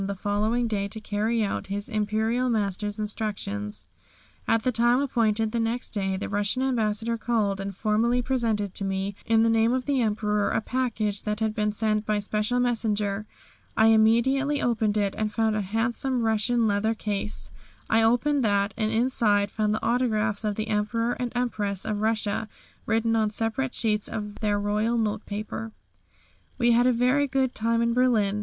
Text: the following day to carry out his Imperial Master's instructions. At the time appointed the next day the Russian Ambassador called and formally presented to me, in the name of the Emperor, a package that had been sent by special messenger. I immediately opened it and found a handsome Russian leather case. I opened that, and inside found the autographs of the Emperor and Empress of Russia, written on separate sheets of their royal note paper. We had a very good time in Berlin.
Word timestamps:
the 0.07 0.15
following 0.15 0.67
day 0.67 0.87
to 0.87 0.99
carry 0.99 1.43
out 1.43 1.67
his 1.67 1.87
Imperial 1.87 2.49
Master's 2.49 2.97
instructions. 2.97 3.87
At 4.47 4.63
the 4.63 4.71
time 4.71 4.99
appointed 4.99 5.51
the 5.51 5.59
next 5.59 5.91
day 5.91 6.17
the 6.17 6.27
Russian 6.27 6.63
Ambassador 6.63 7.17
called 7.17 7.61
and 7.61 7.75
formally 7.75 8.19
presented 8.23 8.73
to 8.73 8.83
me, 8.83 9.13
in 9.27 9.43
the 9.43 9.49
name 9.49 9.73
of 9.73 9.85
the 9.85 10.01
Emperor, 10.01 10.49
a 10.49 10.59
package 10.59 11.21
that 11.23 11.39
had 11.39 11.53
been 11.53 11.71
sent 11.71 12.03
by 12.03 12.17
special 12.17 12.59
messenger. 12.59 13.27
I 13.77 13.87
immediately 13.87 14.59
opened 14.59 14.97
it 14.97 15.13
and 15.15 15.31
found 15.31 15.55
a 15.55 15.61
handsome 15.61 16.23
Russian 16.23 16.65
leather 16.67 16.95
case. 16.95 17.51
I 17.87 18.01
opened 18.01 18.43
that, 18.43 18.73
and 18.75 18.91
inside 18.91 19.51
found 19.51 19.75
the 19.75 19.83
autographs 19.85 20.43
of 20.43 20.55
the 20.55 20.69
Emperor 20.69 21.15
and 21.19 21.31
Empress 21.35 21.85
of 21.85 22.01
Russia, 22.01 22.49
written 22.87 23.15
on 23.15 23.29
separate 23.29 23.75
sheets 23.75 24.07
of 24.07 24.39
their 24.39 24.59
royal 24.59 24.97
note 24.97 25.27
paper. 25.27 25.73
We 26.57 26.71
had 26.71 26.87
a 26.87 26.91
very 26.91 27.27
good 27.27 27.53
time 27.53 27.83
in 27.83 27.93
Berlin. 27.93 28.39